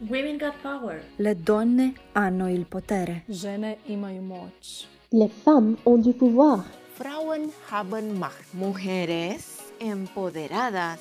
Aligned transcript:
Women 0.00 0.38
got 0.38 0.54
power. 0.62 1.02
Le 1.16 1.34
donne 1.34 1.92
hanno 2.12 2.48
il 2.48 2.64
potere. 2.66 3.22
Žene 3.28 3.76
imaju 3.86 4.22
moć. 4.22 4.86
Les 5.10 5.30
femmes 5.44 5.76
ont 5.84 6.04
du 6.04 6.12
pouvoir. 6.12 6.64
Frauen 6.94 7.50
haben 7.70 8.18
Macht. 8.18 8.54
Mujeres 8.54 9.58
empoderadas. 9.80 11.00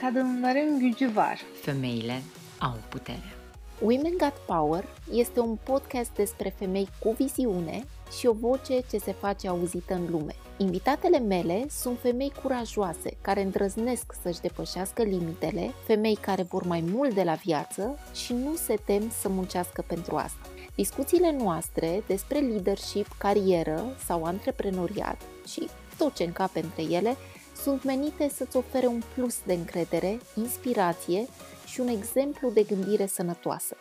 Kadınların 0.00 0.80
gücü 0.80 1.16
var. 1.16 1.38
Femeile 1.62 2.20
au 2.60 2.74
putere. 2.90 3.45
Women 3.80 4.16
Got 4.16 4.32
Power 4.46 4.84
este 5.12 5.40
un 5.40 5.58
podcast 5.62 6.10
despre 6.14 6.54
femei 6.58 6.88
cu 6.98 7.14
viziune 7.18 7.84
și 8.18 8.26
o 8.26 8.32
voce 8.32 8.80
ce 8.90 8.98
se 8.98 9.12
face 9.12 9.48
auzită 9.48 9.94
în 9.94 10.06
lume. 10.10 10.34
Invitatele 10.56 11.18
mele 11.18 11.66
sunt 11.68 11.98
femei 11.98 12.32
curajoase, 12.42 13.16
care 13.20 13.42
îndrăznesc 13.42 14.14
să-și 14.22 14.40
depășească 14.40 15.02
limitele, 15.02 15.70
femei 15.86 16.14
care 16.14 16.42
vor 16.42 16.62
mai 16.62 16.84
mult 16.86 17.14
de 17.14 17.22
la 17.22 17.34
viață 17.34 17.98
și 18.14 18.32
nu 18.32 18.54
se 18.54 18.78
tem 18.84 19.12
să 19.20 19.28
muncească 19.28 19.84
pentru 19.86 20.16
asta. 20.16 20.48
Discuțiile 20.74 21.36
noastre 21.38 22.02
despre 22.06 22.38
leadership, 22.38 23.06
carieră 23.18 23.96
sau 24.04 24.24
antreprenoriat 24.24 25.20
și 25.46 25.68
tot 25.98 26.14
ce 26.14 26.24
încape 26.24 26.60
între 26.60 26.82
ele 26.82 27.16
sunt 27.62 27.84
menite 27.84 28.28
să-ți 28.28 28.56
ofere 28.56 28.86
un 28.86 29.02
plus 29.14 29.42
de 29.46 29.52
încredere, 29.52 30.20
inspirație 30.34 31.26
și 31.66 31.80
un 31.80 31.88
exemplu 31.88 32.50
de 32.50 32.62
gândire 32.62 33.06
sănătoasă. 33.06 33.76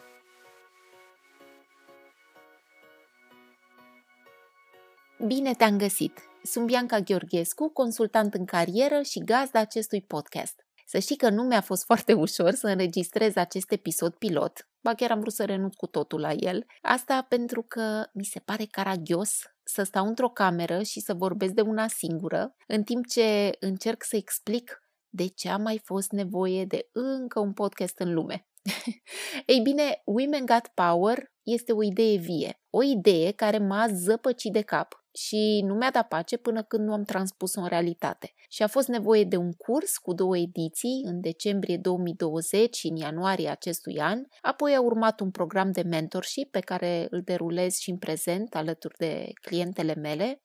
Bine 5.28 5.54
te-am 5.54 5.78
găsit! 5.78 6.20
Sunt 6.44 6.66
Bianca 6.66 7.00
Gheorghescu, 7.00 7.70
consultant 7.70 8.34
în 8.34 8.46
carieră 8.46 9.02
și 9.02 9.20
gazda 9.20 9.60
acestui 9.60 10.02
podcast. 10.02 10.66
Să 10.88 11.00
știi 11.00 11.16
că 11.16 11.30
nu 11.30 11.44
mi-a 11.44 11.62
fost 11.62 11.84
foarte 11.84 12.14
ușor 12.14 12.52
să 12.52 12.68
înregistrez 12.68 13.36
acest 13.36 13.72
episod 13.72 14.14
pilot, 14.14 14.68
ba 14.82 14.94
chiar 14.94 15.12
am 15.12 15.20
vrut 15.20 15.34
să 15.34 15.46
renunț 15.46 15.76
cu 15.76 15.88
totul 15.88 16.20
la 16.20 16.32
el. 16.32 16.66
Asta 16.82 17.26
pentru 17.30 17.62
că 17.62 18.06
mi 18.14 18.24
se 18.24 18.40
pare 18.40 18.66
caragios 18.66 19.55
să 19.66 19.84
stau 19.84 20.08
într-o 20.08 20.30
cameră 20.30 20.82
și 20.82 21.00
să 21.00 21.14
vorbesc 21.14 21.54
de 21.54 21.62
una 21.62 21.88
singură, 21.88 22.56
în 22.68 22.84
timp 22.84 23.06
ce 23.06 23.50
încerc 23.60 24.04
să 24.04 24.16
explic 24.16 24.80
de 25.10 25.28
ce 25.28 25.50
a 25.50 25.58
mai 25.58 25.82
fost 25.84 26.12
nevoie 26.12 26.66
de 26.66 26.90
încă 26.92 27.40
un 27.40 27.54
podcast 27.54 28.00
în 28.00 28.14
lume. 28.14 28.48
Ei 29.46 29.60
bine, 29.62 30.02
Women 30.06 30.46
Got 30.46 30.68
Power 30.74 31.34
este 31.44 31.72
o 31.74 31.84
idee 31.84 32.18
vie, 32.18 32.60
o 32.70 32.84
idee 32.84 33.32
care 33.32 33.58
m-a 33.58 33.88
zăpăcit 33.94 34.52
de 34.52 34.62
cap 34.62 35.06
și 35.14 35.62
nu 35.66 35.74
mi-a 35.74 35.92
dat 35.92 36.08
pace 36.08 36.38
până 36.38 36.64
când 36.64 36.86
nu 36.86 36.94
am 36.94 37.04
transpus-o 37.04 37.62
în 37.62 37.68
realitate. 37.68 38.34
Și 38.50 38.64
a 38.64 38.68
fost 38.68 38.88
nevoie 38.88 39.24
de 39.24 39.36
un 39.36 39.52
curs 39.52 39.98
cu 39.98 40.14
două 40.14 40.38
ediții, 40.38 41.02
în 41.04 41.22
decembrie 41.22 41.78
2020 41.78 42.76
și 42.76 42.88
în 42.88 42.96
ianuarie 42.96 43.50
acestui 43.50 44.00
an, 44.00 44.22
apoi 44.42 44.76
a 44.76 44.82
urmat 44.82 45.20
un 45.20 45.32
program 45.32 45.72
de 45.72 45.82
mentorship 45.82 46.52
pe 46.52 46.60
care 46.60 47.08
îl 47.10 47.22
derulez 47.22 47.76
și 47.76 47.90
în 47.90 47.98
prezent 47.98 48.56
alături 48.56 48.98
de 48.98 49.32
clientele 49.42 49.96
mele, 49.96 50.42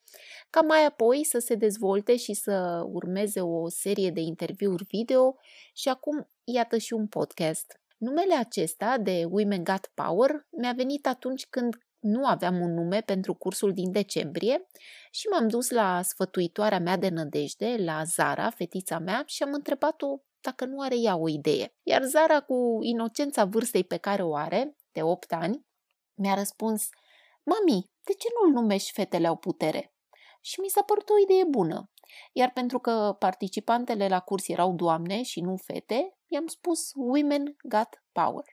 ca 0.50 0.60
mai 0.60 0.84
apoi 0.84 1.24
să 1.24 1.38
se 1.38 1.54
dezvolte 1.54 2.16
și 2.16 2.32
să 2.32 2.82
urmeze 2.86 3.41
o 3.41 3.68
serie 3.68 4.10
de 4.10 4.20
interviuri 4.20 4.84
video 4.88 5.36
și 5.74 5.88
acum 5.88 6.30
iată 6.44 6.78
și 6.78 6.92
un 6.92 7.06
podcast. 7.06 7.80
Numele 8.01 8.34
acesta 8.34 8.98
de 8.98 9.25
Women 9.31 9.65
Got 9.65 9.91
Power 9.95 10.47
mi-a 10.51 10.73
venit 10.73 11.06
atunci 11.06 11.47
când 11.47 11.77
nu 11.98 12.27
aveam 12.27 12.61
un 12.61 12.75
nume 12.75 13.01
pentru 13.01 13.34
cursul 13.34 13.73
din 13.73 13.93
decembrie 13.93 14.67
și 15.11 15.27
m-am 15.29 15.48
dus 15.48 15.70
la 15.70 16.03
sfătuitoarea 16.03 16.81
mea 16.81 16.97
de 16.97 17.09
nădejde, 17.09 17.77
la 17.78 18.03
Zara, 18.05 18.51
fetița 18.51 18.98
mea, 18.98 19.23
și 19.27 19.43
am 19.43 19.53
întrebat-o 19.53 20.21
dacă 20.41 20.65
nu 20.65 20.81
are 20.81 20.98
ea 20.98 21.17
o 21.17 21.28
idee. 21.28 21.75
Iar 21.83 22.03
Zara, 22.03 22.41
cu 22.41 22.78
inocența 22.83 23.45
vârstei 23.45 23.84
pe 23.84 23.97
care 23.97 24.23
o 24.23 24.37
are, 24.37 24.77
de 24.93 25.03
8 25.03 25.33
ani, 25.33 25.67
mi-a 26.15 26.34
răspuns 26.34 26.89
Mami, 27.43 27.91
de 28.03 28.12
ce 28.12 28.28
nu-l 28.41 28.53
numești 28.53 28.93
Fetele 28.93 29.27
au 29.27 29.37
putere? 29.37 29.95
Și 30.41 30.61
mi 30.61 30.69
s-a 30.69 30.83
părut 30.83 31.09
o 31.09 31.19
idee 31.22 31.44
bună. 31.44 31.91
Iar 32.33 32.50
pentru 32.53 32.78
că 32.78 33.16
participantele 33.19 34.09
la 34.09 34.21
curs 34.21 34.49
erau 34.49 34.72
doamne 34.72 35.22
și 35.22 35.41
nu 35.41 35.56
fete, 35.56 36.15
i-am 36.32 36.46
spus 36.46 36.92
Women 36.94 37.56
Got 37.62 38.02
Power. 38.12 38.44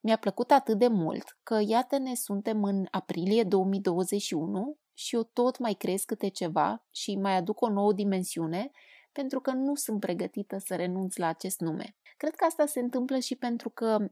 Mi-a 0.00 0.16
plăcut 0.16 0.50
atât 0.50 0.78
de 0.78 0.88
mult 0.88 1.38
că 1.42 1.60
iată 1.66 1.98
ne 1.98 2.14
suntem 2.14 2.64
în 2.64 2.86
aprilie 2.90 3.42
2021 3.42 4.76
și 4.94 5.14
eu 5.14 5.22
tot 5.22 5.58
mai 5.58 5.72
cresc 5.72 6.06
câte 6.06 6.28
ceva 6.28 6.84
și 6.90 7.16
mai 7.16 7.36
aduc 7.36 7.60
o 7.60 7.68
nouă 7.68 7.92
dimensiune 7.92 8.70
pentru 9.12 9.40
că 9.40 9.50
nu 9.50 9.74
sunt 9.74 10.00
pregătită 10.00 10.58
să 10.58 10.74
renunț 10.74 11.16
la 11.16 11.26
acest 11.26 11.60
nume. 11.60 11.96
Cred 12.16 12.34
că 12.34 12.44
asta 12.44 12.66
se 12.66 12.80
întâmplă 12.80 13.18
și 13.18 13.36
pentru 13.36 13.70
că 13.70 14.10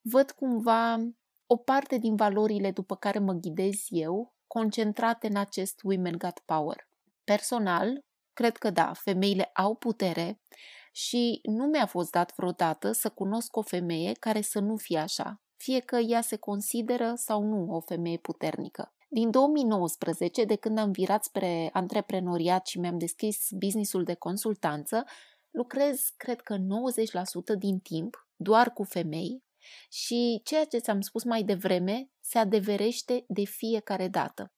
văd 0.00 0.30
cumva 0.30 0.98
o 1.46 1.56
parte 1.56 1.98
din 1.98 2.16
valorile 2.16 2.70
după 2.70 2.96
care 2.96 3.18
mă 3.18 3.32
ghidez 3.32 3.74
eu 3.88 4.34
concentrate 4.46 5.26
în 5.26 5.36
acest 5.36 5.80
Women 5.82 6.18
Got 6.18 6.38
Power. 6.44 6.88
Personal, 7.24 8.04
cred 8.32 8.56
că 8.56 8.70
da, 8.70 8.92
femeile 8.92 9.50
au 9.54 9.74
putere 9.74 10.40
și 10.96 11.40
nu 11.42 11.64
mi-a 11.64 11.86
fost 11.86 12.10
dat 12.10 12.32
vreodată 12.36 12.92
să 12.92 13.08
cunosc 13.08 13.56
o 13.56 13.62
femeie 13.62 14.12
care 14.12 14.40
să 14.40 14.60
nu 14.60 14.76
fie 14.76 14.98
așa, 14.98 15.42
fie 15.56 15.80
că 15.80 15.96
ea 15.96 16.20
se 16.20 16.36
consideră 16.36 17.12
sau 17.16 17.42
nu 17.42 17.74
o 17.74 17.80
femeie 17.80 18.18
puternică. 18.18 18.94
Din 19.08 19.30
2019, 19.30 20.44
de 20.44 20.56
când 20.56 20.78
am 20.78 20.90
virat 20.90 21.24
spre 21.24 21.70
antreprenoriat 21.72 22.66
și 22.66 22.78
mi-am 22.78 22.98
deschis 22.98 23.48
businessul 23.50 24.04
de 24.04 24.14
consultanță, 24.14 25.04
lucrez, 25.50 26.00
cred 26.16 26.40
că 26.40 26.56
90% 26.56 26.60
din 27.58 27.78
timp, 27.78 28.28
doar 28.36 28.72
cu 28.72 28.82
femei 28.82 29.44
și 29.90 30.40
ceea 30.44 30.64
ce 30.64 30.78
ți-am 30.78 31.00
spus 31.00 31.24
mai 31.24 31.42
devreme 31.42 32.10
se 32.20 32.38
adeverește 32.38 33.24
de 33.28 33.44
fiecare 33.44 34.08
dată. 34.08 34.52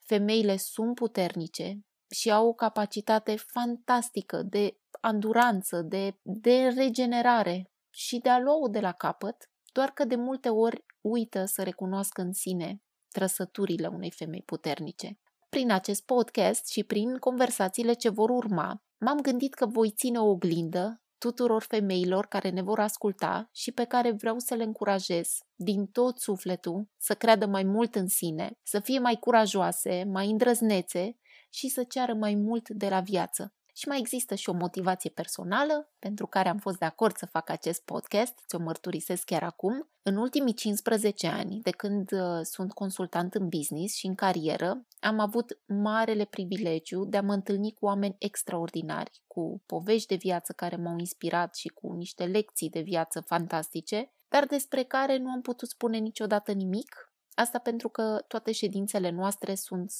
Femeile 0.00 0.56
sunt 0.56 0.94
puternice 0.94 1.86
și 2.10 2.30
au 2.30 2.48
o 2.48 2.52
capacitate 2.52 3.36
fantastică 3.36 4.42
de 4.42 4.78
anduranță, 5.00 5.82
de, 5.82 6.18
de 6.22 6.72
regenerare 6.76 7.70
și 7.90 8.18
de 8.18 8.28
a 8.28 8.38
lua 8.38 8.68
de 8.70 8.80
la 8.80 8.92
capăt, 8.92 9.50
doar 9.72 9.90
că 9.90 10.04
de 10.04 10.16
multe 10.16 10.48
ori 10.48 10.84
uită 11.00 11.44
să 11.44 11.62
recunoască 11.62 12.20
în 12.20 12.32
sine 12.32 12.82
trăsăturile 13.08 13.86
unei 13.86 14.10
femei 14.10 14.42
puternice. 14.42 15.18
Prin 15.48 15.70
acest 15.70 16.04
podcast 16.04 16.68
și 16.68 16.84
prin 16.84 17.16
conversațiile 17.16 17.92
ce 17.92 18.08
vor 18.08 18.30
urma, 18.30 18.82
m-am 18.98 19.20
gândit 19.20 19.54
că 19.54 19.66
voi 19.66 19.90
ține 19.90 20.18
o 20.18 20.28
oglindă 20.28 21.02
tuturor 21.18 21.62
femeilor 21.62 22.26
care 22.26 22.50
ne 22.50 22.62
vor 22.62 22.80
asculta 22.80 23.48
și 23.52 23.72
pe 23.72 23.84
care 23.84 24.10
vreau 24.10 24.38
să 24.38 24.54
le 24.54 24.62
încurajez 24.62 25.38
din 25.54 25.86
tot 25.86 26.18
sufletul 26.18 26.88
să 26.96 27.14
creadă 27.14 27.46
mai 27.46 27.62
mult 27.62 27.94
în 27.94 28.06
sine, 28.06 28.58
să 28.62 28.80
fie 28.80 28.98
mai 28.98 29.16
curajoase, 29.16 30.04
mai 30.04 30.30
îndrăznețe 30.30 31.18
și 31.50 31.68
să 31.68 31.84
ceară 31.84 32.14
mai 32.14 32.34
mult 32.34 32.68
de 32.68 32.88
la 32.88 33.00
viață. 33.00 33.52
Și 33.78 33.88
mai 33.88 33.98
există 33.98 34.34
și 34.34 34.48
o 34.48 34.52
motivație 34.52 35.10
personală 35.10 35.88
pentru 35.98 36.26
care 36.26 36.48
am 36.48 36.58
fost 36.58 36.78
de 36.78 36.84
acord 36.84 37.16
să 37.16 37.26
fac 37.26 37.50
acest 37.50 37.84
podcast, 37.84 38.38
ți-o 38.46 38.58
mărturisesc 38.58 39.24
chiar 39.24 39.42
acum. 39.42 39.88
În 40.02 40.16
ultimii 40.16 40.54
15 40.54 41.26
ani, 41.26 41.60
de 41.62 41.70
când 41.70 42.12
uh, 42.12 42.40
sunt 42.42 42.72
consultant 42.72 43.34
în 43.34 43.48
business 43.48 43.94
și 43.94 44.06
în 44.06 44.14
carieră, 44.14 44.86
am 45.00 45.18
avut 45.18 45.58
marele 45.66 46.24
privilegiu 46.24 47.04
de 47.04 47.16
a 47.16 47.22
mă 47.22 47.32
întâlni 47.32 47.72
cu 47.72 47.84
oameni 47.84 48.16
extraordinari, 48.18 49.22
cu 49.26 49.62
povești 49.66 50.08
de 50.08 50.14
viață 50.14 50.52
care 50.52 50.76
m-au 50.76 50.98
inspirat 50.98 51.56
și 51.56 51.68
cu 51.68 51.92
niște 51.92 52.24
lecții 52.24 52.70
de 52.70 52.80
viață 52.80 53.20
fantastice, 53.20 54.12
dar 54.28 54.46
despre 54.46 54.82
care 54.82 55.16
nu 55.16 55.30
am 55.30 55.40
putut 55.40 55.68
spune 55.68 55.98
niciodată 55.98 56.52
nimic 56.52 57.07
Asta 57.38 57.58
pentru 57.58 57.88
că 57.88 58.24
toate 58.28 58.52
ședințele 58.52 59.10
noastre 59.10 59.54
sunt 59.54 59.92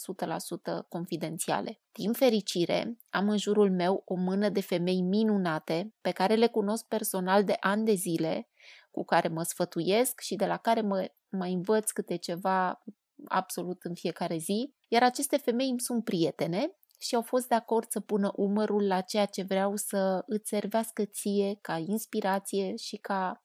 100% 0.83 0.89
confidențiale. 0.89 1.81
Din 1.93 2.13
fericire, 2.13 2.99
am 3.11 3.29
în 3.29 3.37
jurul 3.37 3.71
meu 3.71 4.03
o 4.05 4.15
mână 4.15 4.49
de 4.49 4.61
femei 4.61 5.01
minunate 5.01 5.95
pe 6.01 6.11
care 6.11 6.35
le 6.35 6.47
cunosc 6.47 6.87
personal 6.87 7.45
de 7.45 7.57
ani 7.61 7.85
de 7.85 7.93
zile, 7.93 8.49
cu 8.91 9.05
care 9.05 9.29
mă 9.29 9.43
sfătuiesc 9.43 10.21
și 10.21 10.35
de 10.35 10.47
la 10.47 10.57
care 10.57 10.81
mă, 10.81 11.11
mă 11.29 11.45
învăț 11.45 11.91
câte 11.91 12.17
ceva 12.17 12.83
absolut 13.25 13.83
în 13.83 13.95
fiecare 13.95 14.37
zi, 14.37 14.75
iar 14.89 15.03
aceste 15.03 15.37
femei 15.37 15.69
îmi 15.69 15.81
sunt 15.81 16.05
prietene 16.05 16.77
și 17.01 17.15
au 17.15 17.23
fost 17.23 17.49
de 17.49 17.55
acord 17.55 17.91
să 17.91 18.01
pună 18.01 18.33
umărul 18.37 18.87
la 18.87 19.01
ceea 19.01 19.27
ce 19.27 19.43
vreau 19.43 19.77
să 19.77 20.23
îți 20.27 20.49
servească 20.49 21.05
ție 21.05 21.59
ca 21.61 21.77
inspirație 21.77 22.77
și 22.77 22.97
ca 22.97 23.43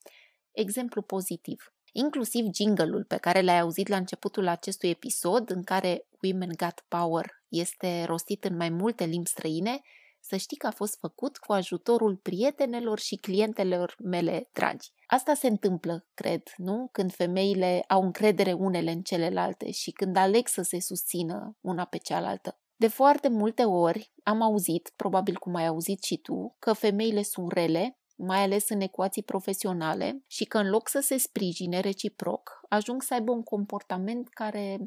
exemplu 0.51 1.01
pozitiv 1.01 1.73
inclusiv 1.93 2.45
jingle-ul 2.53 3.03
pe 3.07 3.17
care 3.17 3.41
l-ai 3.41 3.59
auzit 3.59 3.87
la 3.87 3.97
începutul 3.97 4.47
acestui 4.47 4.89
episod, 4.89 5.49
în 5.49 5.63
care 5.63 6.07
Women 6.23 6.51
Got 6.57 6.85
Power 6.87 7.43
este 7.47 8.03
rostit 8.03 8.43
în 8.43 8.55
mai 8.55 8.69
multe 8.69 9.03
limbi 9.03 9.29
străine, 9.29 9.81
să 10.19 10.37
știi 10.37 10.57
că 10.57 10.67
a 10.67 10.71
fost 10.71 10.97
făcut 10.99 11.37
cu 11.37 11.53
ajutorul 11.53 12.15
prietenelor 12.15 12.99
și 12.99 13.15
clientelor 13.15 13.95
mele 14.03 14.49
dragi. 14.53 14.91
Asta 15.07 15.33
se 15.33 15.47
întâmplă, 15.47 16.05
cred, 16.13 16.41
nu? 16.57 16.89
Când 16.91 17.13
femeile 17.13 17.83
au 17.87 18.01
încredere 18.01 18.53
unele 18.53 18.91
în 18.91 19.01
celelalte 19.01 19.71
și 19.71 19.91
când 19.91 20.15
aleg 20.15 20.47
să 20.47 20.61
se 20.61 20.79
susțină 20.79 21.57
una 21.61 21.85
pe 21.85 21.97
cealaltă. 21.97 22.57
De 22.75 22.87
foarte 22.87 23.29
multe 23.29 23.63
ori 23.63 24.13
am 24.23 24.41
auzit, 24.41 24.93
probabil 24.95 25.35
cum 25.37 25.55
ai 25.55 25.65
auzit 25.65 26.03
și 26.03 26.17
tu, 26.17 26.55
că 26.59 26.73
femeile 26.73 27.23
sunt 27.23 27.51
rele 27.51 27.97
mai 28.15 28.43
ales 28.43 28.69
în 28.69 28.81
ecuații 28.81 29.23
profesionale, 29.23 30.23
și 30.27 30.45
că 30.45 30.57
în 30.57 30.69
loc 30.69 30.87
să 30.87 30.99
se 30.99 31.17
sprijine 31.17 31.79
reciproc, 31.79 32.59
ajung 32.69 33.01
să 33.01 33.13
aibă 33.13 33.31
un 33.31 33.43
comportament 33.43 34.29
care, 34.29 34.77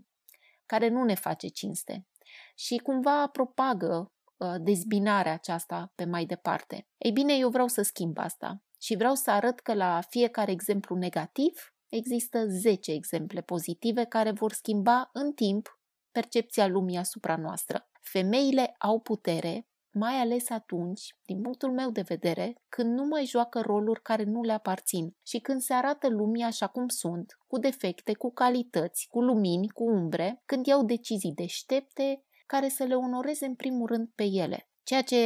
care 0.67 0.88
nu 0.88 1.05
ne 1.05 1.14
face 1.14 1.46
cinste 1.46 2.06
și 2.55 2.76
cumva 2.76 3.26
propagă 3.26 4.12
uh, 4.37 4.55
dezbinarea 4.58 5.32
aceasta 5.32 5.93
pe 5.94 6.05
mai 6.05 6.25
departe. 6.25 6.88
Ei 6.96 7.12
bine, 7.12 7.37
eu 7.37 7.49
vreau 7.49 7.67
să 7.67 7.82
schimb 7.82 8.19
asta 8.19 8.62
și 8.81 8.96
vreau 8.96 9.14
să 9.14 9.31
arăt 9.31 9.61
că 9.61 9.75
la 9.75 10.00
fiecare 10.08 10.50
exemplu 10.50 10.96
negativ 10.96 11.75
există 11.88 12.46
10 12.46 12.93
exemple 12.93 13.40
pozitive 13.40 14.05
care 14.05 14.31
vor 14.31 14.52
schimba 14.52 15.11
în 15.12 15.32
timp 15.32 15.81
percepția 16.11 16.67
lumii 16.67 16.96
asupra 16.96 17.37
noastră. 17.37 17.88
Femeile 18.00 18.75
au 18.78 19.00
putere, 19.00 19.69
mai 19.98 20.14
ales 20.14 20.50
atunci, 20.50 21.16
din 21.25 21.40
punctul 21.40 21.72
meu 21.72 21.90
de 21.90 22.00
vedere, 22.00 22.62
când 22.69 22.98
nu 22.98 23.04
mai 23.04 23.25
joacă 23.25 23.60
roluri 23.60 24.02
care 24.02 24.22
nu 24.22 24.43
le 24.43 24.52
aparțin 24.52 25.16
și 25.22 25.38
când 25.38 25.60
se 25.60 25.75
arată 25.75 26.08
lumii 26.08 26.43
așa 26.43 26.66
cum 26.66 26.88
sunt, 26.88 27.38
cu 27.46 27.58
defecte, 27.58 28.14
cu 28.14 28.32
calități, 28.32 29.06
cu 29.10 29.20
lumini, 29.20 29.69
cu 29.69 29.84
umbre, 29.84 30.43
când 30.46 30.66
iau 30.66 30.84
decizii 30.84 31.32
deștepte 31.32 32.25
care 32.46 32.69
să 32.69 32.84
le 32.84 32.94
onoreze 32.94 33.46
în 33.46 33.54
primul 33.54 33.87
rând 33.87 34.08
pe 34.14 34.25
ele. 34.25 34.69
Ceea 34.82 35.02
ce 35.02 35.16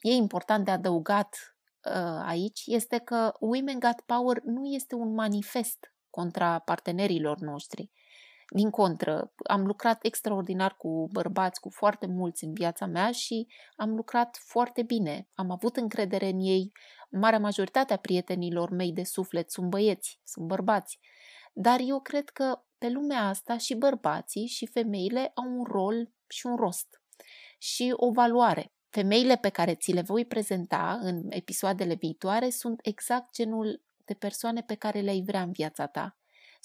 e 0.00 0.10
important 0.10 0.64
de 0.64 0.70
adăugat 0.70 1.56
uh, 1.84 2.22
aici 2.26 2.62
este 2.66 2.98
că 2.98 3.32
Women 3.40 3.78
Got 3.78 4.00
Power 4.06 4.40
nu 4.42 4.64
este 4.64 4.94
un 4.94 5.14
manifest 5.14 5.94
contra 6.10 6.58
partenerilor 6.58 7.38
noștri. 7.38 7.90
Din 8.48 8.70
contră, 8.70 9.32
am 9.44 9.66
lucrat 9.66 10.04
extraordinar 10.04 10.76
cu 10.76 11.08
bărbați, 11.12 11.60
cu 11.60 11.70
foarte 11.70 12.06
mulți 12.06 12.44
în 12.44 12.52
viața 12.52 12.86
mea 12.86 13.10
și 13.10 13.46
am 13.76 13.94
lucrat 13.94 14.38
foarte 14.40 14.82
bine. 14.82 15.28
Am 15.34 15.50
avut 15.50 15.76
încredere 15.76 16.28
în 16.28 16.40
ei. 16.40 16.72
Marea 17.10 17.38
majoritate 17.38 17.92
a 17.92 17.96
prietenilor 17.96 18.70
mei 18.70 18.92
de 18.92 19.04
suflet 19.04 19.50
sunt 19.50 19.70
băieți, 19.70 20.20
sunt 20.24 20.46
bărbați. 20.46 20.98
Dar 21.52 21.80
eu 21.86 22.00
cred 22.00 22.28
că 22.28 22.62
pe 22.78 22.88
lumea 22.88 23.28
asta 23.28 23.56
și 23.56 23.74
bărbații 23.74 24.46
și 24.46 24.66
femeile 24.66 25.32
au 25.34 25.58
un 25.58 25.64
rol 25.64 26.10
și 26.26 26.46
un 26.46 26.56
rost 26.56 27.00
și 27.58 27.92
o 27.96 28.10
valoare. 28.10 28.72
Femeile 28.88 29.36
pe 29.36 29.48
care 29.48 29.74
ți 29.74 29.92
le 29.92 30.00
voi 30.00 30.24
prezenta 30.24 30.98
în 31.02 31.26
episoadele 31.28 31.94
viitoare 31.94 32.50
sunt 32.50 32.80
exact 32.82 33.32
genul 33.34 33.82
de 34.04 34.14
persoane 34.14 34.62
pe 34.62 34.74
care 34.74 35.00
le-ai 35.00 35.22
vrea 35.26 35.42
în 35.42 35.52
viața 35.52 35.86
ta. 35.86 36.16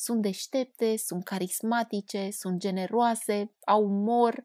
Sunt 0.04 0.22
deștepte, 0.22 0.98
sunt 0.98 1.24
carismatice, 1.24 2.30
sunt 2.32 2.60
generoase, 2.60 3.52
au 3.66 3.84
umor, 3.84 4.44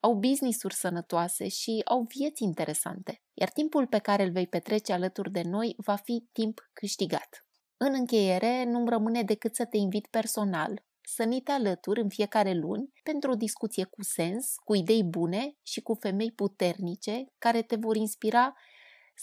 au 0.00 0.14
business-uri 0.14 0.74
sănătoase 0.74 1.48
și 1.48 1.82
au 1.84 2.06
vieți 2.08 2.42
interesante. 2.42 3.22
Iar 3.34 3.50
timpul 3.50 3.86
pe 3.86 3.98
care 3.98 4.22
îl 4.22 4.30
vei 4.30 4.46
petrece 4.46 4.92
alături 4.92 5.30
de 5.30 5.42
noi 5.42 5.74
va 5.76 5.96
fi 5.96 6.28
timp 6.32 6.70
câștigat. 6.72 7.46
În 7.76 7.92
încheiere, 7.94 8.64
nu-mi 8.64 8.88
rămâne 8.88 9.22
decât 9.22 9.54
să 9.54 9.64
te 9.64 9.76
invit 9.76 10.06
personal 10.06 10.86
să 11.00 11.24
ni 11.24 11.40
te 11.40 11.52
alături 11.52 12.00
în 12.00 12.08
fiecare 12.08 12.52
luni 12.52 12.92
pentru 13.02 13.30
o 13.30 13.34
discuție 13.34 13.84
cu 13.84 14.02
sens, 14.02 14.54
cu 14.64 14.74
idei 14.74 15.04
bune 15.04 15.56
și 15.62 15.80
cu 15.80 15.94
femei 15.94 16.32
puternice 16.32 17.24
care 17.38 17.62
te 17.62 17.76
vor 17.76 17.96
inspira 17.96 18.54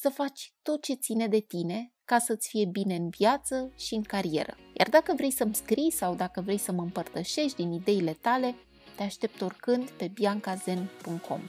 să 0.02 0.10
faci 0.10 0.54
tot 0.62 0.82
ce 0.82 0.94
ține 0.94 1.28
de 1.28 1.40
tine 1.40 1.94
ca 2.06 2.20
să-ți 2.20 2.48
fie 2.48 2.66
bine 2.66 2.96
în 2.96 3.10
viață 3.10 3.72
și 3.78 3.94
în 3.94 4.02
carieră. 4.02 4.58
Iar 4.74 4.90
dacă 4.90 5.14
vrei 5.16 5.32
să-mi 5.32 5.56
scrii 5.56 5.92
sau 5.92 6.16
dacă 6.16 6.42
vrei 6.42 6.58
să 6.58 6.72
mă 6.72 6.82
împărtășești 6.82 7.56
din 7.56 7.72
ideile 7.72 8.18
tale, 8.22 8.56
te 8.96 9.04
aștept 9.04 9.42
oricând 9.42 9.90
pe 9.90 10.12
biancazen.com. 10.14 11.42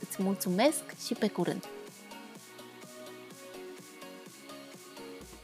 Îți 0.00 0.22
mulțumesc 0.22 0.98
și 1.06 1.14
pe 1.14 1.28
curând! 1.28 1.64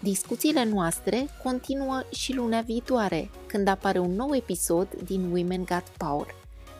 Discuțiile 0.02 0.64
noastre 0.64 1.26
continuă 1.42 2.02
și 2.10 2.34
luna 2.34 2.60
viitoare, 2.60 3.30
când 3.46 3.68
apare 3.68 3.98
un 3.98 4.14
nou 4.14 4.34
episod 4.34 4.94
din 4.94 5.30
Women 5.30 5.64
Got 5.64 5.88
Power. 5.96 6.34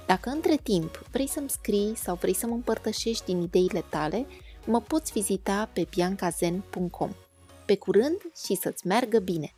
Dacă 0.07 0.31
între 0.31 0.57
timp 0.57 1.03
vrei 1.11 1.29
să-mi 1.29 1.51
scrii 1.51 1.97
sau 1.97 2.15
vrei 2.15 2.35
să 2.35 2.47
mă 2.47 2.55
împărtășești 2.55 3.25
din 3.25 3.41
ideile 3.41 3.85
tale, 3.91 4.27
mă 4.67 4.81
poți 4.81 5.13
vizita 5.13 5.71
pe 5.73 5.87
biancazen.com. 5.91 7.11
Pe 7.67 7.77
curând 7.77 8.17
și 8.45 8.55
să-ți 8.55 8.87
meargă 8.87 9.19
bine! 9.19 9.55